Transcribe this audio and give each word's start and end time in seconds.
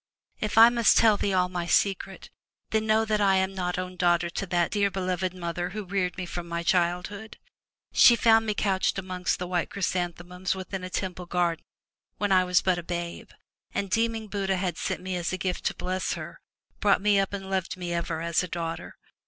If 0.39 0.57
I 0.57 0.69
must 0.69 0.97
tell 0.97 1.15
thee 1.15 1.31
all 1.31 1.47
my 1.47 1.67
secret, 1.67 2.31
then 2.71 2.87
know 2.87 3.05
that 3.05 3.21
I 3.21 3.35
am 3.35 3.53
not 3.53 3.77
own 3.77 3.97
daughter 3.97 4.31
to 4.31 4.47
that 4.47 4.71
dear 4.71 4.89
beloved 4.89 5.31
mother 5.31 5.69
who 5.69 5.85
reared 5.85 6.17
me 6.17 6.25
from 6.25 6.47
my 6.47 6.63
childhood. 6.63 7.37
She 7.93 8.15
found 8.15 8.45
380 8.47 8.95
FROM 8.95 8.95
THE 8.95 9.01
TOWER 9.03 9.03
WINDOW 9.03 9.13
me 9.13 9.21
couched 9.21 9.21
amidst 9.27 9.37
the 9.37 9.47
white 9.47 9.69
chrysanthemums 9.69 10.55
within 10.55 10.83
a 10.83 10.89
temple 10.89 11.27
garden, 11.27 11.65
when 12.17 12.31
I 12.31 12.43
was 12.43 12.61
but 12.63 12.79
a 12.79 12.81
babe, 12.81 13.29
and, 13.75 13.91
deeming 13.91 14.27
Buddha 14.27 14.57
had 14.57 14.79
sent 14.79 15.03
me 15.03 15.15
as 15.15 15.31
a 15.31 15.37
gift 15.37 15.65
to 15.65 15.75
bless 15.75 16.13
her, 16.13 16.41
brought 16.79 16.99
me 17.03 17.19
up 17.19 17.31
and 17.31 17.47
loved 17.47 17.77
me 17.77 17.93
ever 17.93 18.21
as 18.23 18.41
a 18.41 18.47
daughter. 18.47 18.97